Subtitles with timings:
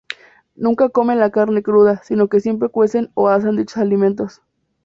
[0.55, 4.41] Nunca comen la carne cruda, sino que siempre cuecen o asan dichos alimentos.